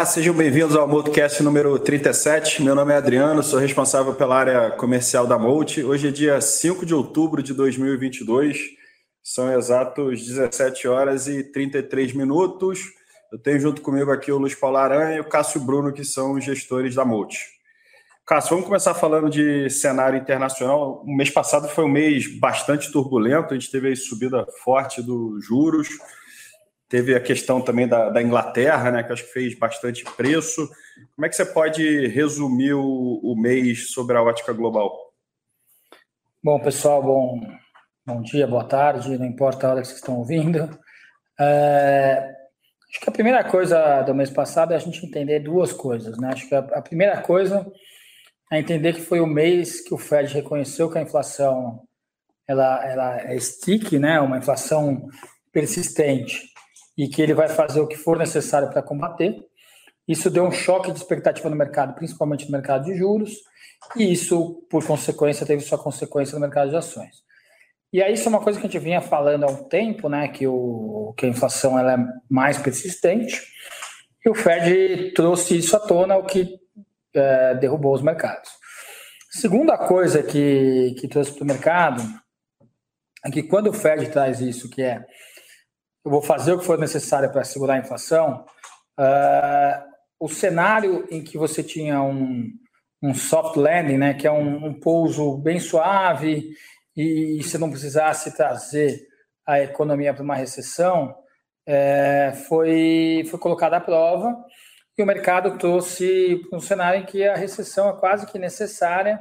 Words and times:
Olá, 0.00 0.06
sejam 0.06 0.34
bem-vindos 0.34 0.74
ao 0.74 0.88
Multicast 0.88 1.42
número 1.42 1.78
37. 1.78 2.62
Meu 2.62 2.74
nome 2.74 2.90
é 2.90 2.96
Adriano, 2.96 3.42
sou 3.42 3.58
responsável 3.58 4.14
pela 4.14 4.34
área 4.34 4.70
comercial 4.70 5.26
da 5.26 5.38
Molt. 5.38 5.84
Hoje 5.84 6.08
é 6.08 6.10
dia 6.10 6.40
5 6.40 6.86
de 6.86 6.94
outubro 6.94 7.42
de 7.42 7.52
2022, 7.52 8.60
são 9.22 9.52
exatos 9.52 10.24
17 10.24 10.88
horas 10.88 11.28
e 11.28 11.44
33 11.44 12.14
minutos. 12.14 12.80
Eu 13.30 13.38
tenho 13.38 13.60
junto 13.60 13.82
comigo 13.82 14.10
aqui 14.10 14.32
o 14.32 14.38
Luiz 14.38 14.54
Paulo 14.54 14.78
Aranha 14.78 15.18
e 15.18 15.20
o 15.20 15.28
Cássio 15.28 15.60
Bruno, 15.60 15.92
que 15.92 16.02
são 16.02 16.32
os 16.32 16.42
gestores 16.42 16.94
da 16.94 17.04
Molt. 17.04 17.36
Cássio, 18.24 18.52
vamos 18.52 18.64
começar 18.64 18.94
falando 18.94 19.28
de 19.28 19.68
cenário 19.68 20.18
internacional. 20.18 21.02
O 21.04 21.14
mês 21.14 21.28
passado 21.28 21.68
foi 21.68 21.84
um 21.84 21.88
mês 21.88 22.26
bastante 22.38 22.90
turbulento, 22.90 23.52
a 23.52 23.58
gente 23.58 23.70
teve 23.70 23.92
a 23.92 23.96
subida 23.96 24.46
forte 24.64 25.02
dos 25.02 25.44
juros, 25.44 25.90
Teve 26.90 27.14
a 27.14 27.20
questão 27.20 27.60
também 27.60 27.86
da, 27.86 28.10
da, 28.10 28.20
Inglaterra, 28.20 28.90
né, 28.90 29.04
que 29.04 29.12
acho 29.12 29.24
que 29.24 29.32
fez 29.32 29.56
bastante 29.56 30.04
preço. 30.16 30.68
Como 31.14 31.24
é 31.24 31.28
que 31.28 31.36
você 31.36 31.46
pode 31.46 32.08
resumir 32.08 32.74
o, 32.74 33.20
o 33.22 33.40
mês 33.40 33.92
sobre 33.92 34.16
a 34.16 34.22
ótica 34.22 34.52
global? 34.52 34.92
Bom, 36.42 36.58
pessoal, 36.58 37.00
bom, 37.00 37.40
bom 38.04 38.20
dia, 38.20 38.44
boa 38.44 38.64
tarde, 38.64 39.16
não 39.16 39.24
importa 39.24 39.68
a 39.68 39.70
hora 39.70 39.80
que 39.82 39.86
vocês 39.86 40.00
estão 40.00 40.18
ouvindo. 40.18 40.68
É, 41.38 42.28
acho 42.90 43.00
que 43.00 43.08
a 43.08 43.12
primeira 43.12 43.44
coisa 43.44 44.02
do 44.02 44.12
mês 44.12 44.28
passado 44.28 44.72
é 44.72 44.76
a 44.76 44.80
gente 44.80 45.06
entender 45.06 45.38
duas 45.38 45.72
coisas. 45.72 46.18
Né? 46.18 46.30
Acho 46.32 46.48
que 46.48 46.56
a, 46.56 46.58
a 46.58 46.82
primeira 46.82 47.22
coisa 47.22 47.70
é 48.50 48.58
entender 48.58 48.94
que 48.94 49.00
foi 49.00 49.20
o 49.20 49.28
mês 49.28 49.80
que 49.80 49.94
o 49.94 49.98
Fed 49.98 50.34
reconheceu 50.34 50.90
que 50.90 50.98
a 50.98 51.02
inflação 51.02 51.84
ela, 52.48 52.84
ela 52.84 53.20
é 53.20 53.38
stick, 53.38 53.92
né? 53.92 54.18
uma 54.18 54.38
inflação 54.38 55.08
persistente 55.52 56.49
e 57.00 57.08
que 57.08 57.22
ele 57.22 57.32
vai 57.32 57.48
fazer 57.48 57.80
o 57.80 57.86
que 57.86 57.96
for 57.96 58.18
necessário 58.18 58.68
para 58.68 58.82
combater. 58.82 59.42
Isso 60.06 60.28
deu 60.28 60.44
um 60.44 60.52
choque 60.52 60.92
de 60.92 60.98
expectativa 60.98 61.48
no 61.48 61.56
mercado, 61.56 61.94
principalmente 61.94 62.44
no 62.44 62.52
mercado 62.52 62.84
de 62.84 62.94
juros, 62.94 63.38
e 63.96 64.12
isso, 64.12 64.66
por 64.68 64.84
consequência, 64.84 65.46
teve 65.46 65.62
sua 65.62 65.78
consequência 65.78 66.34
no 66.34 66.42
mercado 66.42 66.68
de 66.68 66.76
ações. 66.76 67.24
E 67.90 68.02
aí 68.02 68.12
isso 68.12 68.26
é 68.26 68.28
uma 68.28 68.42
coisa 68.42 68.60
que 68.60 68.66
a 68.66 68.68
gente 68.68 68.84
vinha 68.84 69.00
falando 69.00 69.44
há 69.44 69.46
um 69.46 69.64
tempo, 69.64 70.10
né, 70.10 70.28
que, 70.28 70.46
o, 70.46 71.14
que 71.16 71.24
a 71.24 71.28
inflação 71.30 71.78
ela 71.78 71.94
é 71.94 71.98
mais 72.28 72.58
persistente, 72.58 73.40
e 74.22 74.28
o 74.28 74.34
Fed 74.34 75.14
trouxe 75.14 75.56
isso 75.56 75.74
à 75.74 75.80
tona, 75.80 76.18
o 76.18 76.24
que 76.24 76.60
é, 77.14 77.54
derrubou 77.54 77.94
os 77.94 78.02
mercados. 78.02 78.50
Segunda 79.30 79.78
coisa 79.78 80.22
que, 80.22 80.94
que 81.00 81.08
trouxe 81.08 81.32
para 81.32 81.44
o 81.44 81.46
mercado 81.46 82.02
é 83.24 83.30
que 83.30 83.42
quando 83.42 83.68
o 83.68 83.72
Fed 83.72 84.10
traz 84.10 84.42
isso, 84.42 84.68
que 84.68 84.82
é 84.82 85.02
eu 86.10 86.14
vou 86.14 86.22
fazer 86.22 86.52
o 86.52 86.58
que 86.58 86.64
for 86.64 86.76
necessário 86.76 87.30
para 87.30 87.44
segurar 87.44 87.74
a 87.74 87.78
inflação, 87.78 88.44
uh, 88.98 89.90
o 90.18 90.28
cenário 90.28 91.06
em 91.08 91.22
que 91.22 91.38
você 91.38 91.62
tinha 91.62 92.02
um, 92.02 92.50
um 93.00 93.14
soft 93.14 93.56
landing, 93.56 93.96
né, 93.96 94.14
que 94.14 94.26
é 94.26 94.32
um, 94.32 94.66
um 94.66 94.74
pouso 94.74 95.36
bem 95.38 95.60
suave 95.60 96.50
e, 96.96 97.38
e 97.38 97.42
você 97.44 97.56
não 97.58 97.70
precisasse 97.70 98.36
trazer 98.36 99.06
a 99.46 99.60
economia 99.60 100.12
para 100.12 100.24
uma 100.24 100.34
recessão, 100.34 101.14
é, 101.64 102.32
foi, 102.48 103.22
foi 103.30 103.38
colocado 103.38 103.74
à 103.74 103.80
prova 103.80 104.36
e 104.98 105.02
o 105.04 105.06
mercado 105.06 105.58
trouxe 105.58 106.40
um 106.52 106.58
cenário 106.58 107.02
em 107.02 107.06
que 107.06 107.24
a 107.24 107.36
recessão 107.36 107.88
é 107.88 108.00
quase 108.00 108.26
que 108.26 108.36
necessária 108.36 109.20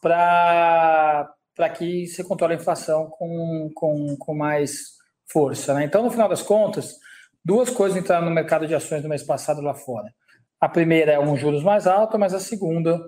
para 0.00 1.34
que 1.76 2.06
você 2.06 2.22
controle 2.22 2.54
a 2.54 2.56
inflação 2.56 3.10
com, 3.10 3.72
com, 3.74 4.16
com 4.16 4.34
mais 4.34 4.95
força. 5.30 5.74
Né? 5.74 5.84
Então, 5.84 6.02
no 6.02 6.10
final 6.10 6.28
das 6.28 6.42
contas, 6.42 6.96
duas 7.44 7.70
coisas 7.70 7.98
entraram 7.98 8.26
no 8.26 8.34
mercado 8.34 8.66
de 8.66 8.74
ações 8.74 9.02
no 9.02 9.08
mês 9.08 9.22
passado 9.22 9.60
lá 9.60 9.74
fora. 9.74 10.12
A 10.60 10.68
primeira 10.68 11.12
é 11.12 11.20
um 11.20 11.36
juros 11.36 11.62
mais 11.62 11.86
alto, 11.86 12.18
mas 12.18 12.32
a 12.32 12.40
segunda 12.40 12.98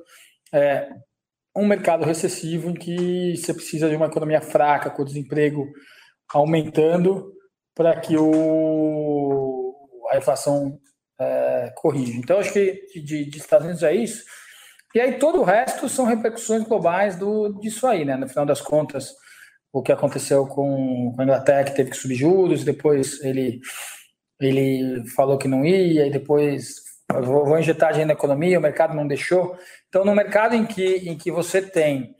é 0.53 0.89
um 1.57 1.67
mercado 1.67 2.05
recessivo 2.05 2.71
em 2.71 2.75
que 2.75 3.37
você 3.37 3.53
precisa 3.53 3.89
de 3.89 3.97
uma 3.97 4.07
economia 4.07 4.41
fraca, 4.41 4.91
com 4.91 5.03
o 5.03 5.05
desemprego 5.05 5.67
aumentando, 6.33 7.33
para 7.75 7.99
que 8.01 8.17
o, 8.17 9.75
a 10.11 10.19
inflação 10.19 10.79
é, 11.19 11.73
corrija. 11.77 12.19
Então, 12.19 12.39
acho 12.39 12.53
que 12.53 12.87
de, 12.95 13.25
de, 13.25 13.39
Estados 13.39 13.67
Unidos 13.67 13.83
é 13.83 13.95
isso. 13.95 14.25
E 14.95 15.01
aí, 15.01 15.19
todo 15.19 15.41
o 15.41 15.45
resto 15.45 15.89
são 15.89 16.05
repercussões 16.05 16.63
globais 16.65 17.17
do, 17.17 17.59
disso 17.61 17.87
aí, 17.87 18.05
né? 18.05 18.17
No 18.17 18.29
final 18.29 18.47
das 18.47 18.61
contas, 18.61 19.15
o 19.73 19.83
que 19.83 19.93
aconteceu 19.93 20.47
com, 20.47 21.15
a 21.19 21.23
Inglaterra, 21.23 21.65
que 21.65 21.77
teve 21.77 21.91
que 21.91 21.97
subir 21.97 22.15
juros, 22.15 22.65
depois 22.65 23.23
ele, 23.23 23.61
ele 24.41 25.09
falou 25.11 25.39
que 25.39 25.49
não 25.49 25.65
ia, 25.65 26.07
e 26.07 26.11
depois 26.11 26.77
vou, 27.13 27.45
vou 27.45 27.59
injetar 27.59 27.91
dinheiro 27.91 28.09
na 28.09 28.15
economia, 28.15 28.59
o 28.59 28.63
mercado 28.63 28.95
não 28.95 29.07
deixou. 29.07 29.57
Então, 29.89 30.05
no 30.05 30.15
mercado 30.15 30.55
em 30.55 30.67
que, 30.67 31.09
em 31.09 31.17
que 31.17 31.31
você 31.31 31.63
tem 31.63 32.15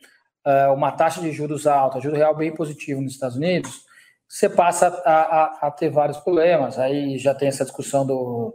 uh, 0.47 0.73
uma 0.75 0.93
taxa 0.93 1.21
de 1.21 1.33
juros 1.33 1.67
alta, 1.67 2.01
juro 2.01 2.17
real 2.17 2.37
bem 2.37 2.55
positivo 2.55 3.01
nos 3.01 3.13
Estados 3.13 3.37
Unidos, 3.37 3.87
você 4.29 4.49
passa 4.49 4.89
a, 5.05 5.13
a, 5.13 5.69
a 5.69 5.71
ter 5.71 5.91
vários 5.91 6.19
problemas. 6.19 6.79
Aí 6.79 7.19
já 7.19 7.35
tem 7.35 7.49
essa 7.49 7.65
discussão 7.65 8.07
do, 8.07 8.55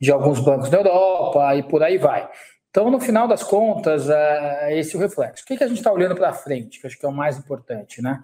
de 0.00 0.10
alguns 0.10 0.40
bancos 0.40 0.68
da 0.68 0.78
Europa 0.78 1.54
e 1.54 1.62
por 1.62 1.82
aí 1.82 1.96
vai. 1.96 2.28
Então, 2.72 2.90
no 2.90 2.98
final 2.98 3.28
das 3.28 3.42
contas, 3.42 4.08
é, 4.08 4.72
é 4.72 4.78
esse 4.78 4.96
o 4.96 4.98
reflexo. 4.98 5.44
O 5.44 5.46
que, 5.46 5.58
que 5.58 5.62
a 5.62 5.68
gente 5.68 5.76
está 5.76 5.92
olhando 5.92 6.16
para 6.16 6.32
frente, 6.32 6.80
que 6.80 6.86
acho 6.86 6.98
que 6.98 7.04
é 7.04 7.08
o 7.08 7.12
mais 7.12 7.36
importante, 7.36 8.00
né? 8.00 8.22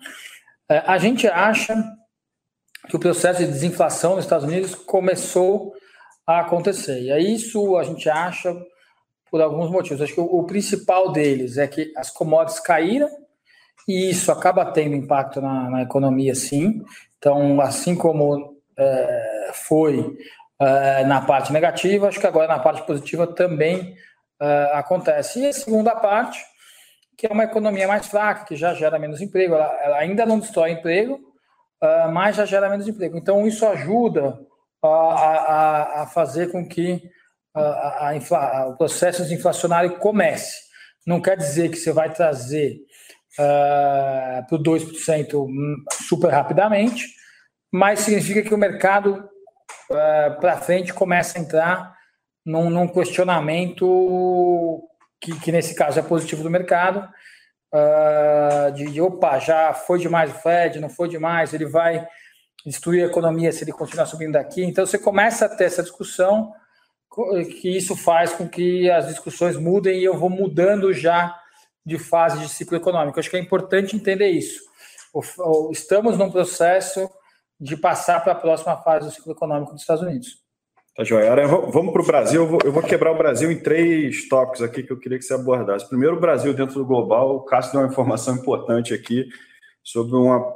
É, 0.66 0.78
a 0.86 0.97
gente 0.97 1.28
acha 1.28 1.76
que 2.88 2.97
o 2.97 2.98
processo 2.98 3.41
de 3.41 3.47
desinflação 3.47 4.16
nos 4.16 4.25
Estados 4.25 4.47
Unidos 4.47 4.75
começou 4.75 5.75
a 6.26 6.41
acontecer. 6.41 6.98
E 7.03 7.10
é 7.10 7.20
isso 7.20 7.76
a 7.76 7.82
gente 7.82 8.09
acha 8.09 8.56
por 9.31 9.42
alguns 9.42 9.70
motivos. 9.70 10.00
Acho 10.00 10.14
que 10.14 10.20
o, 10.20 10.42
principal 10.44 11.12
deles 11.12 11.59
é 11.59 11.66
que 11.66 11.92
as 11.94 12.10
commodities 12.10 12.59
caíram 12.59 13.10
e 13.86 14.09
isso 14.09 14.32
acaba 14.32 14.65
tendo 14.65 14.97
impacto 14.97 15.42
na, 15.42 15.69
na 15.69 15.82
economia, 15.82 16.34
sim. 16.34 16.82
Então, 17.19 17.60
assim 17.60 17.94
como 17.94 18.56
é, 18.78 19.50
foi 19.53 20.16
é, 20.59 21.04
na 21.04 21.20
parte 21.20 21.53
negativa, 21.53 22.09
acho 22.09 22.19
que 22.19 22.26
agora 22.26 22.48
na 22.48 22.59
parte 22.59 22.86
positiva 22.86 23.26
também 23.26 23.94
uh, 24.41 24.75
acontece. 24.75 25.41
E 25.41 25.49
a 25.49 25.53
segunda 25.53 25.94
parte, 25.97 26.38
que 27.16 27.26
é 27.26 27.32
uma 27.32 27.44
economia 27.44 27.88
mais 27.88 28.06
fraca, 28.06 28.44
que 28.44 28.56
já 28.56 28.75
gera 28.75 28.99
menos 28.99 29.21
emprego, 29.21 29.54
ela, 29.54 29.78
ela 29.82 29.99
ainda 29.99 30.25
não 30.25 30.38
destrói 30.38 30.72
emprego, 30.72 31.15
uh, 31.82 32.10
mas 32.12 32.37
já 32.37 32.44
gera 32.44 32.69
menos 32.69 32.88
emprego. 32.88 33.16
Então, 33.16 33.47
isso 33.47 33.66
ajuda 33.66 34.38
a, 34.82 34.88
a, 34.88 36.03
a 36.03 36.06
fazer 36.06 36.50
com 36.53 36.66
que 36.66 37.03
a, 37.54 38.10
a, 38.10 38.66
o 38.69 38.77
processo 38.77 39.22
inflacionário 39.32 39.98
comece. 39.98 40.69
Não 41.06 41.21
quer 41.21 41.37
dizer 41.37 41.71
que 41.71 41.77
você 41.77 41.93
vai 41.93 42.12
trazer 42.12 42.77
uh, 43.38 44.47
para 44.47 44.56
o 44.56 44.62
2% 44.62 45.47
super 46.06 46.28
rapidamente, 46.28 47.06
mas 47.72 48.00
significa 48.00 48.43
que 48.43 48.54
o 48.54 48.59
mercado 48.59 49.28
uh, 49.91 50.41
para 50.41 50.59
frente 50.59 50.93
começa 50.93 51.38
a 51.38 51.41
entrar 51.41 51.97
num, 52.48 52.70
num 52.70 52.88
questionamento 52.88 54.82
que, 55.20 55.38
que, 55.38 55.53
nesse 55.53 55.75
caso 55.75 56.00
é 56.00 56.03
positivo 56.03 56.42
do 56.42 56.48
mercado, 56.48 57.06
uh, 57.75 58.72
de, 58.72 58.91
de, 58.91 59.00
opa, 59.03 59.38
já 59.38 59.75
foi 59.75 59.98
demais 59.98 60.31
o 60.31 60.34
Fed, 60.34 60.81
não 60.81 60.88
foi 60.88 61.09
demais, 61.09 61.53
ele 61.53 61.66
vai 61.66 62.09
destruir 62.64 63.04
a 63.04 63.06
economia 63.06 63.53
se 63.53 63.64
ele 63.64 63.72
continuar 63.72 64.06
subindo 64.06 64.32
daqui. 64.32 64.64
Então 64.64 64.86
você 64.86 64.98
começa 64.98 65.44
a 65.44 65.48
ter 65.54 65.64
essa 65.64 65.82
discussão, 65.82 66.50
que 67.60 67.76
isso 67.76 67.94
faz 67.94 68.32
com 68.32 68.48
que 68.48 68.91
as 68.91 69.09
discussões 69.09 69.56
mudem 69.56 69.98
e 69.98 70.04
eu 70.04 70.16
vou 70.16 70.30
mudando 70.30 70.92
já 70.92 71.39
de 71.84 71.98
fase 71.98 72.39
de 72.39 72.48
ciclo 72.48 72.78
econômico. 72.78 73.21
Acho 73.21 73.28
que 73.28 73.36
é 73.36 73.41
importante 73.41 73.94
entender 73.94 74.28
isso. 74.28 74.62
Estamos 75.71 76.16
num 76.16 76.30
processo 76.30 77.10
de 77.60 77.77
passar 77.77 78.21
para 78.21 78.33
a 78.33 78.36
próxima 78.36 78.77
fase 78.83 79.06
do 79.06 79.12
ciclo 79.12 79.33
econômico 79.33 79.72
dos 79.72 79.83
Estados 79.83 80.03
Unidos. 80.03 80.47
Tá 80.98 81.04
joia. 81.04 81.47
vamos 81.47 81.92
para 81.92 82.03
o 82.03 82.04
Brasil. 82.04 82.42
Eu 82.42 82.48
vou, 82.48 82.59
eu 82.65 82.72
vou, 82.72 82.83
quebrar 82.83 83.12
o 83.12 83.16
Brasil 83.16 83.53
em 83.53 83.60
três 83.60 84.28
tópicos 84.28 84.62
aqui 84.62 84.83
que 84.83 84.92
eu 84.92 84.98
queria 84.98 85.16
que 85.16 85.24
você 85.24 85.33
abordasse. 85.33 85.89
Primeiro, 85.89 86.16
o 86.16 86.21
Brasil 86.21 86.53
dentro 86.53 86.74
do 86.74 86.84
global. 86.84 87.36
O 87.36 87.45
Cássio 87.45 87.71
deu 87.71 87.83
uma 87.83 87.86
informação 87.86 88.34
importante 88.34 88.92
aqui 88.92 89.28
sobre 89.80 90.16
um 90.16 90.54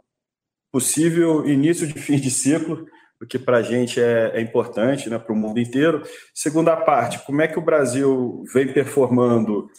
possível 0.73 1.49
início 1.49 1.87
de 1.87 1.95
fim 1.95 2.17
de 2.17 2.29
ciclo, 2.29 2.85
o 3.23 3.27
que 3.27 3.39
para 3.39 3.59
a 3.59 3.63
gente 3.63 4.01
é, 4.01 4.33
é, 4.35 4.41
importante, 4.41 5.09
né, 5.09 5.17
para 5.17 5.33
o 5.33 5.37
mundo 5.37 5.61
inteiro. 5.61 6.03
Segunda 6.35 6.75
parte, 6.75 7.25
como 7.25 7.41
é 7.41 7.47
que 7.47 7.61
o 7.61 7.65
Brasil 7.65 8.43
vem 8.53 8.67
performando 8.73 9.71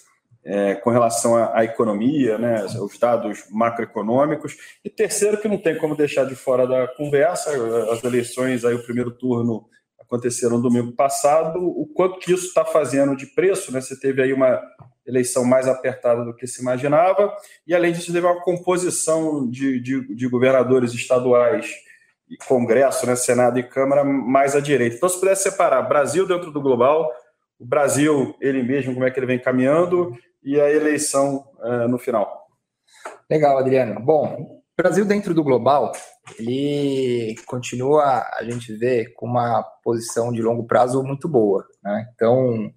é, 0.45 0.75
com 0.75 0.91
relação 0.91 1.35
à, 1.35 1.59
à, 1.59 1.65
economia, 1.65 2.37
né, 2.37 2.63
os 2.63 2.97
dados 2.97 3.43
macroeconômicos. 3.51 4.55
E 4.81 4.89
terceiro, 4.89 5.41
que 5.41 5.49
não 5.49 5.57
tem 5.57 5.77
como 5.77 5.93
deixar 5.93 6.23
de 6.23 6.35
fora 6.35 6.65
da 6.65 6.87
conversa, 6.87 7.51
as 7.91 8.01
eleições, 8.01 8.63
aí 8.63 8.73
o 8.73 8.83
primeiro 8.85 9.11
turno 9.11 9.65
aconteceram 10.05 10.57
no 10.57 10.63
domingo 10.63 10.91
passado, 10.93 11.59
o 11.59 11.87
quanto 11.93 12.19
que 12.19 12.31
isso 12.31 12.47
está 12.47 12.63
fazendo 12.63 13.15
de 13.15 13.27
preço, 13.27 13.71
né? 13.71 13.81
Você 13.81 13.99
teve 13.99 14.21
aí 14.21 14.33
uma 14.33 14.61
eleição 15.05 15.43
mais 15.43 15.67
apertada 15.67 16.23
do 16.23 16.35
que 16.35 16.47
se 16.47 16.61
imaginava, 16.61 17.35
e 17.67 17.75
além 17.75 17.91
disso, 17.91 18.13
teve 18.13 18.25
uma 18.25 18.41
composição 18.41 19.49
de, 19.49 19.79
de, 19.79 20.15
de 20.15 20.27
governadores 20.27 20.93
estaduais 20.93 21.69
Congresso, 22.47 23.05
né, 23.05 23.15
Senado 23.15 23.59
e 23.59 23.63
Câmara, 23.63 24.03
mais 24.03 24.55
à 24.55 24.59
direita. 24.59 24.95
Então, 24.95 25.09
se 25.09 25.19
pudesse 25.19 25.43
separar 25.43 25.81
Brasil 25.83 26.27
dentro 26.27 26.51
do 26.51 26.61
global, 26.61 27.11
o 27.59 27.65
Brasil, 27.65 28.35
ele 28.41 28.63
mesmo, 28.63 28.93
como 28.93 29.05
é 29.05 29.11
que 29.11 29.19
ele 29.19 29.27
vem 29.27 29.39
caminhando, 29.39 30.11
e 30.43 30.59
a 30.59 30.69
eleição 30.69 31.45
uh, 31.59 31.87
no 31.87 31.97
final. 31.97 32.47
Legal, 33.29 33.57
Adriano. 33.57 33.99
Bom, 33.99 34.62
Brasil 34.75 35.05
dentro 35.05 35.33
do 35.33 35.43
global, 35.43 35.91
ele 36.39 37.35
continua, 37.45 38.25
a 38.35 38.43
gente 38.43 38.75
vê, 38.75 39.05
com 39.15 39.27
uma 39.27 39.63
posição 39.83 40.31
de 40.31 40.41
longo 40.41 40.65
prazo 40.65 41.03
muito 41.03 41.27
boa. 41.29 41.65
Né? 41.83 42.09
Então, 42.13 42.73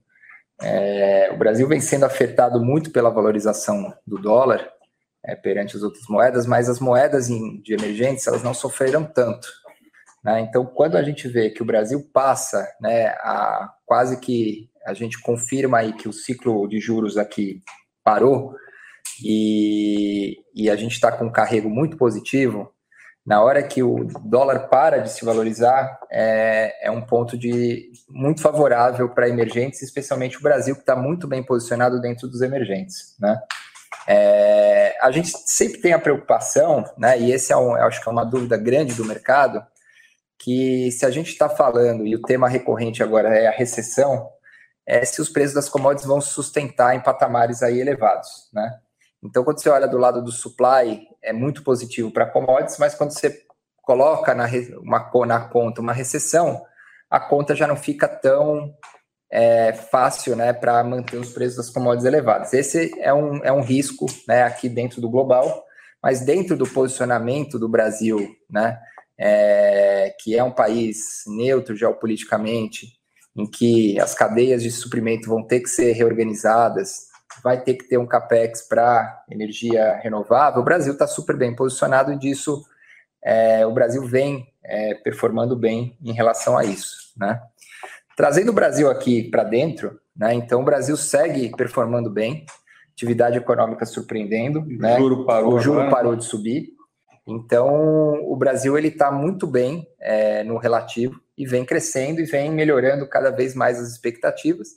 é, 0.60 1.31
o 1.32 1.38
Brasil 1.38 1.66
vem 1.66 1.81
sendo 1.81 2.04
afetado 2.04 2.62
muito 2.62 2.90
pela 2.90 3.10
valorização 3.10 3.94
do 4.06 4.19
dólar 4.19 4.69
é, 5.25 5.34
perante 5.34 5.76
as 5.76 5.82
outras 5.82 6.04
moedas, 6.08 6.46
mas 6.46 6.69
as 6.69 6.81
moedas 6.81 7.31
em, 7.31 7.60
de 7.62 7.75
emergência 7.75 8.31
elas 8.31 8.42
não 8.42 8.54
sofreram 8.54 9.04
tanto. 9.04 9.49
Né? 10.22 10.40
Então, 10.40 10.66
quando 10.66 10.96
a 10.96 11.02
gente 11.02 11.28
vê 11.28 11.50
que 11.50 11.62
o 11.62 11.66
Brasil 11.66 12.10
passa 12.12 12.69
né, 12.81 13.06
a 13.20 13.72
quase 13.87 14.20
que 14.20 14.69
a 14.84 14.92
gente 14.92 15.20
confirma 15.20 15.78
aí 15.78 15.92
que 15.92 16.08
o 16.08 16.12
ciclo 16.12 16.69
de 16.69 16.78
juros 16.78 17.16
aqui 17.16 17.62
parou 18.04 18.54
e, 19.22 20.38
e 20.54 20.70
a 20.70 20.76
gente 20.76 20.92
está 20.92 21.12
com 21.12 21.26
um 21.26 21.32
carrego 21.32 21.68
muito 21.68 21.96
positivo, 21.96 22.72
na 23.26 23.42
hora 23.42 23.60
que 23.60 23.82
o 23.82 24.06
dólar 24.24 24.68
para 24.68 24.98
de 24.98 25.10
se 25.10 25.24
valorizar, 25.24 25.98
é, 26.10 26.86
é 26.86 26.90
um 26.92 27.02
ponto 27.02 27.36
de 27.36 27.90
muito 28.08 28.40
favorável 28.40 29.08
para 29.08 29.28
emergentes, 29.28 29.82
especialmente 29.82 30.38
o 30.38 30.42
Brasil, 30.42 30.76
que 30.76 30.82
está 30.82 30.94
muito 30.94 31.26
bem 31.26 31.42
posicionado 31.42 32.00
dentro 32.00 32.28
dos 32.28 32.40
emergentes. 32.40 33.16
Né? 33.18 33.36
É, 34.06 34.96
a 35.02 35.10
gente 35.10 35.32
sempre 35.44 35.80
tem 35.80 35.92
a 35.92 35.98
preocupação, 35.98 36.84
né, 36.96 37.18
e 37.18 37.32
esse 37.32 37.52
é 37.52 37.56
um, 37.56 37.74
acho 37.74 38.00
que 38.00 38.08
é 38.08 38.12
uma 38.12 38.24
dúvida 38.24 38.56
grande 38.56 38.94
do 38.94 39.04
mercado, 39.04 39.60
que 40.38 40.92
se 40.92 41.04
a 41.04 41.10
gente 41.10 41.30
está 41.30 41.48
falando, 41.48 42.06
e 42.06 42.14
o 42.14 42.22
tema 42.22 42.48
recorrente 42.48 43.02
agora 43.02 43.36
é 43.36 43.48
a 43.48 43.50
recessão, 43.50 44.28
é 44.86 45.04
se 45.04 45.20
os 45.20 45.28
preços 45.28 45.54
das 45.54 45.68
commodities 45.68 46.06
vão 46.06 46.20
se 46.20 46.28
sustentar 46.28 46.94
em 46.94 47.02
patamares 47.02 47.60
aí 47.60 47.80
elevados, 47.80 48.48
né? 48.52 48.78
Então, 49.26 49.44
quando 49.44 49.61
você 49.61 49.69
olha 49.69 49.88
do 49.88 49.99
lado 49.99 50.23
do 50.23 50.31
supply, 50.31 51.06
é 51.23 51.32
muito 51.32 51.62
positivo 51.62 52.11
para 52.11 52.31
commodities, 52.31 52.78
mas 52.78 52.94
quando 52.94 53.11
você 53.11 53.43
coloca 53.82 54.34
na, 54.34 54.46
uma, 54.81 55.11
na 55.26 55.40
conta 55.49 55.81
uma 55.81 55.93
recessão, 55.93 56.62
a 57.11 57.20
conta 57.20 57.55
já 57.55 57.67
não 57.67 57.76
fica 57.76 58.08
tão 58.08 58.75
é, 59.31 59.73
fácil 59.73 60.37
né, 60.37 60.52
para 60.52 60.82
manter 60.82 61.17
os 61.17 61.32
preços 61.32 61.56
das 61.56 61.70
commodities 61.70 62.06
elevados. 62.06 62.52
Esse 62.52 62.93
é 63.00 63.12
um, 63.12 63.44
é 63.44 63.52
um 63.52 63.61
risco 63.61 64.06
né, 64.26 64.43
aqui 64.43 64.69
dentro 64.69 65.00
do 65.00 65.11
global, 65.11 65.64
mas 66.02 66.20
dentro 66.20 66.56
do 66.56 66.67
posicionamento 66.67 67.58
do 67.58 67.69
Brasil, 67.69 68.28
né, 68.50 68.78
é, 69.19 70.14
que 70.20 70.37
é 70.37 70.43
um 70.43 70.52
país 70.52 71.23
neutro 71.26 71.75
geopoliticamente, 71.75 72.96
em 73.37 73.49
que 73.49 74.00
as 74.00 74.14
cadeias 74.14 74.62
de 74.62 74.70
suprimento 74.70 75.28
vão 75.28 75.43
ter 75.43 75.61
que 75.61 75.69
ser 75.69 75.93
reorganizadas, 75.93 77.06
vai 77.42 77.60
ter 77.60 77.74
que 77.74 77.88
ter 77.88 77.98
um 77.98 78.06
capex 78.06 78.62
para 78.68 79.24
energia 79.30 79.96
renovável. 80.02 80.60
O 80.60 80.64
Brasil 80.64 80.92
está 80.92 81.06
super 81.06 81.36
bem 81.36 81.54
posicionado 81.54 82.12
e 82.12 82.18
disso 82.18 82.64
é, 83.22 83.66
o 83.66 83.72
Brasil 83.72 84.04
vem 84.04 84.46
é, 84.64 84.94
performando 84.94 85.56
bem 85.56 85.96
em 86.02 86.12
relação 86.12 86.56
a 86.56 86.64
isso, 86.64 87.12
né? 87.16 87.40
Trazendo 88.16 88.50
o 88.50 88.54
Brasil 88.54 88.90
aqui 88.90 89.30
para 89.30 89.44
dentro, 89.44 89.98
né? 90.16 90.32
Então 90.34 90.60
o 90.60 90.64
Brasil 90.64 90.96
segue 90.96 91.50
performando 91.56 92.10
bem, 92.10 92.46
atividade 92.92 93.36
econômica 93.36 93.84
surpreendendo, 93.84 94.60
o 94.60 94.66
né? 94.66 94.96
Juro 94.96 95.26
parou 95.26 95.54
o 95.54 95.60
juro 95.60 95.90
parou 95.90 96.16
de 96.16 96.24
subir. 96.24 96.74
Então 97.26 98.14
o 98.22 98.36
Brasil 98.36 98.78
ele 98.78 98.88
está 98.88 99.10
muito 99.10 99.46
bem 99.46 99.88
é, 100.00 100.44
no 100.44 100.56
relativo 100.56 101.20
e 101.36 101.44
vem 101.44 101.64
crescendo 101.64 102.20
e 102.20 102.24
vem 102.24 102.50
melhorando 102.50 103.08
cada 103.08 103.30
vez 103.30 103.54
mais 103.54 103.78
as 103.78 103.88
expectativas. 103.90 104.68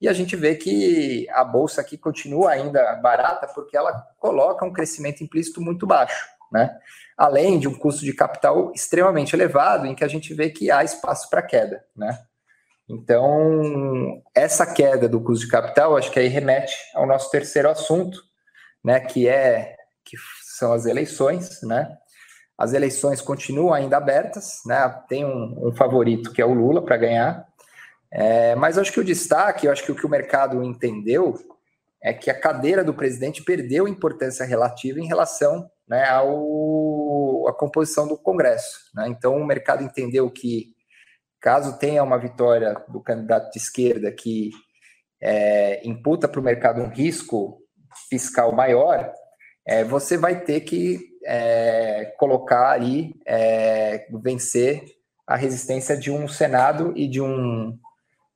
E 0.00 0.08
a 0.08 0.12
gente 0.12 0.34
vê 0.34 0.54
que 0.54 1.28
a 1.30 1.44
bolsa 1.44 1.80
aqui 1.80 1.98
continua 1.98 2.52
ainda 2.52 2.94
barata 2.96 3.46
porque 3.48 3.76
ela 3.76 3.92
coloca 4.18 4.64
um 4.64 4.72
crescimento 4.72 5.22
implícito 5.22 5.60
muito 5.60 5.86
baixo, 5.86 6.24
né? 6.50 6.74
Além 7.16 7.58
de 7.58 7.68
um 7.68 7.78
custo 7.78 8.02
de 8.02 8.14
capital 8.14 8.72
extremamente 8.74 9.34
elevado, 9.36 9.86
em 9.86 9.94
que 9.94 10.04
a 10.04 10.08
gente 10.08 10.32
vê 10.32 10.48
que 10.48 10.70
há 10.70 10.82
espaço 10.82 11.28
para 11.28 11.42
queda, 11.42 11.84
né? 11.94 12.18
Então, 12.88 14.20
essa 14.34 14.66
queda 14.66 15.08
do 15.08 15.20
custo 15.20 15.44
de 15.44 15.52
capital, 15.52 15.96
acho 15.96 16.10
que 16.10 16.18
aí 16.18 16.26
remete 16.26 16.74
ao 16.94 17.06
nosso 17.06 17.30
terceiro 17.30 17.70
assunto, 17.70 18.20
né, 18.82 18.98
que 18.98 19.28
é 19.28 19.76
que 20.04 20.16
são 20.42 20.72
as 20.72 20.86
eleições, 20.86 21.62
né? 21.62 21.96
As 22.58 22.72
eleições 22.72 23.20
continuam 23.20 23.72
ainda 23.72 23.96
abertas, 23.96 24.60
né? 24.66 24.88
Tem 25.08 25.24
um, 25.24 25.68
um 25.68 25.72
favorito 25.72 26.32
que 26.32 26.42
é 26.42 26.44
o 26.44 26.52
Lula 26.52 26.82
para 26.82 26.96
ganhar, 26.96 27.46
é, 28.12 28.54
mas 28.54 28.76
acho 28.76 28.92
que 28.92 29.00
o 29.00 29.04
destaque, 29.04 29.66
eu 29.66 29.72
acho 29.72 29.84
que 29.84 29.92
o 29.92 29.94
que 29.94 30.06
o 30.06 30.10
mercado 30.10 30.62
entendeu 30.62 31.34
é 32.02 32.12
que 32.12 32.30
a 32.30 32.38
cadeira 32.38 32.82
do 32.82 32.94
presidente 32.94 33.42
perdeu 33.42 33.86
importância 33.86 34.44
relativa 34.44 34.98
em 34.98 35.06
relação 35.06 35.70
né, 35.86 36.08
ao, 36.08 37.46
à 37.46 37.52
composição 37.52 38.08
do 38.08 38.16
Congresso. 38.16 38.78
Né? 38.94 39.08
Então, 39.08 39.36
o 39.36 39.44
mercado 39.44 39.82
entendeu 39.82 40.30
que, 40.30 40.74
caso 41.40 41.78
tenha 41.78 42.02
uma 42.02 42.18
vitória 42.18 42.74
do 42.88 43.02
candidato 43.02 43.50
de 43.50 43.58
esquerda 43.58 44.10
que 44.10 44.50
é, 45.20 45.86
imputa 45.86 46.26
para 46.26 46.40
o 46.40 46.44
mercado 46.44 46.80
um 46.80 46.88
risco 46.88 47.58
fiscal 48.08 48.52
maior, 48.52 49.12
é, 49.66 49.84
você 49.84 50.16
vai 50.16 50.40
ter 50.40 50.60
que 50.60 51.00
é, 51.24 52.14
colocar 52.18 52.70
ali, 52.70 53.14
é, 53.26 54.06
vencer 54.22 54.84
a 55.26 55.36
resistência 55.36 55.96
de 55.96 56.10
um 56.10 56.26
Senado 56.26 56.92
e 56.96 57.06
de 57.06 57.20
um 57.20 57.78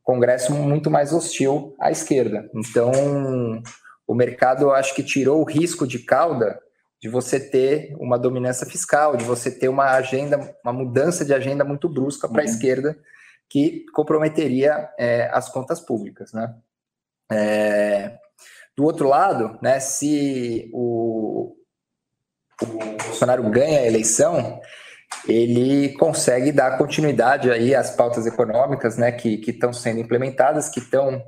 Congresso 0.05 0.53
muito 0.53 0.91
mais 0.91 1.12
hostil 1.12 1.75
à 1.81 1.91
esquerda. 1.91 2.49
Então, 2.55 2.93
o 4.06 4.15
mercado, 4.15 4.65
eu 4.65 4.73
acho 4.73 4.95
que 4.95 5.03
tirou 5.03 5.41
o 5.41 5.45
risco 5.45 5.87
de 5.87 5.99
cauda 5.99 6.61
de 7.01 7.09
você 7.09 7.41
ter 7.41 7.95
uma 7.99 8.19
dominância 8.19 8.67
fiscal, 8.67 9.17
de 9.17 9.25
você 9.25 9.51
ter 9.51 9.69
uma 9.69 9.93
agenda, 9.93 10.56
uma 10.62 10.73
mudança 10.73 11.25
de 11.25 11.35
agenda 11.35 11.65
muito 11.65 11.89
brusca 11.89 12.29
para 12.29 12.43
a 12.43 12.45
uhum. 12.45 12.51
esquerda, 12.51 12.99
que 13.49 13.85
comprometeria 13.95 14.91
é, 14.99 15.29
as 15.33 15.49
contas 15.49 15.81
públicas, 15.81 16.33
né? 16.33 16.55
É, 17.33 18.19
do 18.77 18.85
outro 18.85 19.08
lado, 19.08 19.58
né, 19.63 19.81
se 19.81 20.70
o, 20.73 21.55
o 22.63 22.67
Bolsonaro 23.06 23.49
ganha 23.51 23.81
a 23.81 23.87
eleição, 23.87 24.61
ele 25.27 25.94
consegue 25.94 26.53
dar 26.53 26.77
continuidade 26.77 27.51
aí 27.51 27.75
às 27.75 27.91
pautas 27.91 28.27
econômicas, 28.27 28.96
né, 28.96 29.13
que 29.13 29.41
estão 29.46 29.73
sendo 29.73 30.01
implementadas, 30.01 30.69
que 30.69 30.81
estão 30.81 31.25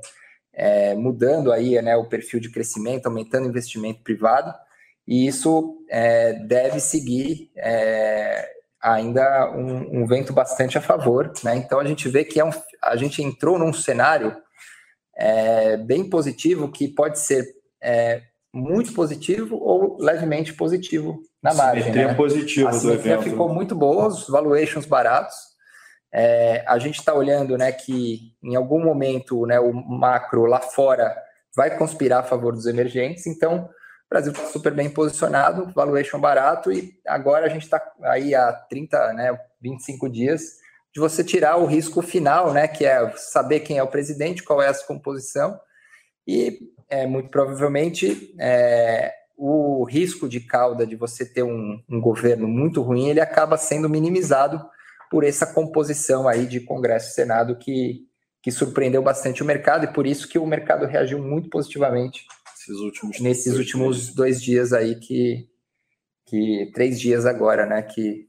é, 0.53 0.95
mudando 0.95 1.51
aí, 1.51 1.81
né, 1.81 1.95
o 1.95 2.07
perfil 2.07 2.39
de 2.39 2.51
crescimento, 2.51 3.05
aumentando 3.05 3.45
o 3.45 3.49
investimento 3.49 4.01
privado, 4.03 4.53
e 5.07 5.27
isso 5.27 5.77
é, 5.89 6.33
deve 6.33 6.79
seguir 6.79 7.49
é, 7.55 8.49
ainda 8.81 9.51
um, 9.51 10.01
um, 10.01 10.05
vento 10.05 10.33
bastante 10.33 10.77
a 10.77 10.81
favor, 10.81 11.31
né? 11.43 11.55
Então 11.55 11.79
a 11.79 11.85
gente 11.85 12.09
vê 12.09 12.25
que 12.25 12.39
é 12.39 12.43
um, 12.43 12.51
a 12.83 12.95
gente 12.97 13.23
entrou 13.23 13.57
num 13.57 13.71
cenário 13.71 14.35
é, 15.15 15.77
bem 15.77 16.09
positivo 16.09 16.69
que 16.69 16.89
pode 16.89 17.19
ser 17.19 17.45
é, 17.81 18.21
muito 18.57 18.93
positivo 18.93 19.55
ou 19.55 19.97
levemente 19.99 20.53
positivo 20.53 21.21
na 21.41 21.53
margem. 21.53 21.83
Simetria 21.83 22.07
né? 22.07 22.13
positiva 22.15 22.69
a 22.69 22.77
do 22.77 22.91
evento. 22.91 23.23
ficou 23.23 23.53
muito 23.53 23.75
boa, 23.75 24.07
os 24.07 24.27
valuations 24.27 24.85
baratos. 24.85 25.35
É, 26.13 26.63
a 26.67 26.79
gente 26.79 26.97
está 26.99 27.13
olhando 27.13 27.57
né, 27.57 27.71
que 27.71 28.33
em 28.43 28.55
algum 28.55 28.83
momento 28.83 29.45
né, 29.45 29.59
o 29.59 29.71
macro 29.73 30.45
lá 30.45 30.59
fora 30.59 31.15
vai 31.55 31.77
conspirar 31.77 32.21
a 32.21 32.27
favor 32.27 32.53
dos 32.53 32.65
emergentes, 32.65 33.27
então 33.27 33.65
o 33.65 34.09
Brasil 34.09 34.31
está 34.31 34.45
super 34.45 34.73
bem 34.73 34.89
posicionado, 34.89 35.71
valuation 35.73 36.19
barato, 36.19 36.71
e 36.71 36.93
agora 37.05 37.45
a 37.45 37.49
gente 37.49 37.63
está 37.63 37.81
aí 38.03 38.33
há 38.33 38.53
30, 38.53 39.13
né, 39.13 39.39
25 39.61 40.09
dias 40.09 40.43
de 40.93 40.99
você 40.99 41.23
tirar 41.23 41.57
o 41.57 41.65
risco 41.65 42.01
final, 42.01 42.53
né, 42.53 42.67
que 42.67 42.85
é 42.85 43.11
saber 43.17 43.59
quem 43.59 43.77
é 43.77 43.83
o 43.83 43.87
presidente, 43.87 44.43
qual 44.43 44.61
é 44.61 44.67
a 44.67 44.73
sua 44.73 44.87
composição, 44.87 45.59
e 46.25 46.59
é, 46.89 47.05
muito 47.05 47.29
provavelmente 47.29 48.33
é, 48.39 49.13
o 49.37 49.83
risco 49.83 50.27
de 50.27 50.39
cauda 50.39 50.85
de 50.85 50.95
você 50.95 51.25
ter 51.25 51.43
um, 51.43 51.81
um, 51.89 52.01
governo 52.01 52.47
muito 52.47 52.81
ruim, 52.81 53.09
ele 53.09 53.19
acaba 53.19 53.57
sendo 53.57 53.89
minimizado 53.89 54.63
por 55.11 55.23
essa 55.23 55.45
composição 55.45 56.27
aí 56.27 56.45
de 56.45 56.59
Congresso 56.59 57.11
e 57.11 57.13
Senado 57.13 57.57
que, 57.57 58.07
que 58.41 58.51
surpreendeu 58.51 59.01
bastante 59.01 59.43
o 59.43 59.45
mercado 59.45 59.85
e 59.85 59.93
por 59.93 60.07
isso 60.07 60.27
que 60.27 60.39
o 60.39 60.45
mercado 60.45 60.85
reagiu 60.85 61.19
muito 61.19 61.49
positivamente 61.49 62.25
últimos 62.69 63.19
nesses 63.19 63.53
dois 63.53 63.59
últimos 63.59 63.97
dias. 63.97 64.15
dois 64.15 64.41
dias 64.41 64.73
aí 64.73 64.95
que, 64.95 65.47
que 66.25 66.71
três 66.73 66.99
dias 66.99 67.25
agora, 67.25 67.65
né, 67.65 67.81
que, 67.81 68.27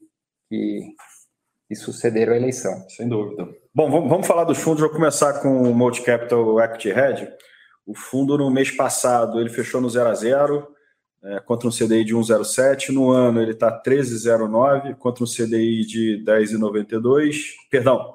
que, 0.49 0.95
que 1.67 1.75
sucederam 1.75 2.35
a 2.35 2.37
eleição. 2.37 2.89
Sem 2.89 3.09
dúvida. 3.09 3.49
Bom, 3.75 3.91
vamos, 3.91 4.09
vamos 4.09 4.27
falar 4.27 4.45
dos 4.45 4.59
fundos. 4.59 4.81
Vou 4.81 4.91
começar 4.91 5.41
com 5.41 5.63
o 5.63 5.75
Multicapital 5.75 6.61
Equity 6.61 6.91
Hedge. 6.91 7.29
O 7.89 7.95
fundo 7.95 8.37
no 8.37 8.51
mês 8.51 8.71
passado 8.71 9.41
ele 9.41 9.49
fechou 9.49 9.81
no 9.81 9.89
0 9.89 10.11
a 10.11 10.15
0, 10.15 10.69
é, 11.25 11.41
contra 11.41 11.67
um 11.67 11.71
CDI 11.71 12.05
de 12.05 12.15
1,07. 12.15 12.91
No 12.91 13.11
ano 13.11 13.41
ele 13.41 13.53
está 13.53 13.83
13,09 13.83 14.95
contra 14.97 15.25
um 15.25 15.27
CDI 15.27 15.87
de 15.87 16.23
10,92. 16.23 17.55
Perdão, 17.71 18.15